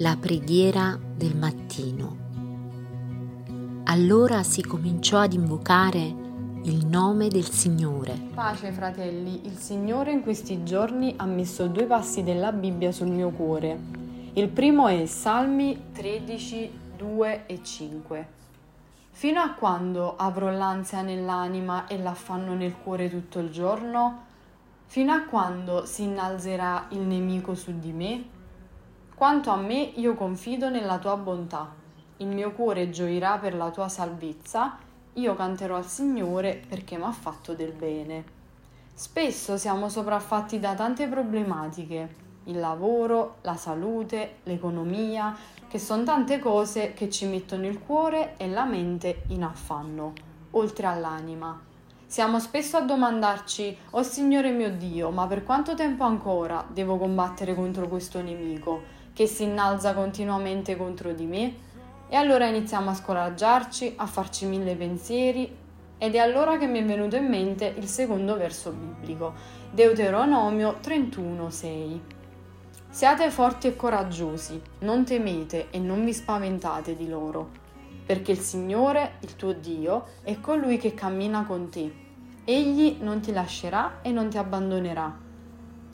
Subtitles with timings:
[0.00, 2.16] La preghiera del mattino.
[3.86, 6.14] Allora si cominciò ad invocare
[6.62, 8.16] il nome del Signore.
[8.32, 13.30] Pace fratelli, il Signore in questi giorni ha messo due passi della Bibbia sul mio
[13.30, 13.76] cuore.
[14.34, 18.28] Il primo è Salmi 13, 2 e 5.
[19.10, 24.26] Fino a quando avrò l'ansia nell'anima e l'affanno nel cuore tutto il giorno?
[24.86, 28.36] Fino a quando si innalzerà il nemico su di me?
[29.18, 31.74] Quanto a me, io confido nella tua bontà.
[32.18, 34.78] Il mio cuore gioirà per la tua salvezza.
[35.14, 38.24] Io canterò al Signore perché mi ha fatto del bene.
[38.94, 42.14] Spesso siamo sopraffatti da tante problematiche,
[42.44, 48.48] il lavoro, la salute, l'economia, che sono tante cose che ci mettono il cuore e
[48.48, 50.12] la mente in affanno,
[50.52, 51.60] oltre all'anima.
[52.06, 57.56] Siamo spesso a domandarci, oh Signore mio Dio, ma per quanto tempo ancora devo combattere
[57.56, 61.54] contro questo nemico che si innalza continuamente contro di me?
[62.08, 65.52] E allora iniziamo a scoraggiarci, a farci mille pensieri
[65.98, 69.34] ed è allora che mi è venuto in mente il secondo verso biblico,
[69.72, 72.00] Deuteronomio 31:6.
[72.90, 77.50] Siate forti e coraggiosi, non temete e non vi spaventate di loro
[78.06, 81.92] perché il Signore, il tuo Dio, è colui che cammina con te.
[82.44, 85.26] Egli non ti lascerà e non ti abbandonerà.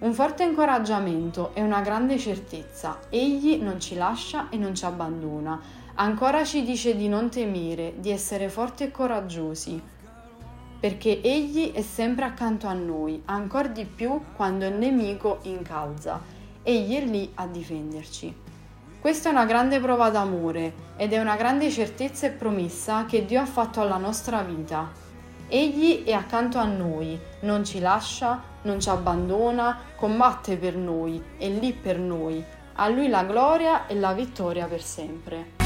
[0.00, 3.00] Un forte incoraggiamento e una grande certezza.
[3.10, 5.60] Egli non ci lascia e non ci abbandona.
[5.96, 9.78] Ancora ci dice di non temere, di essere forti e coraggiosi,
[10.80, 16.18] perché Egli è sempre accanto a noi, ancora di più quando il nemico incalza.
[16.62, 18.34] Egli è lì a difenderci.
[18.98, 23.42] Questa è una grande prova d'amore ed è una grande certezza e promessa che Dio
[23.42, 25.08] ha fatto alla nostra vita.
[25.52, 31.48] Egli è accanto a noi, non ci lascia, non ci abbandona, combatte per noi, è
[31.48, 32.42] lì per noi.
[32.74, 35.59] A Lui la gloria e la vittoria per sempre.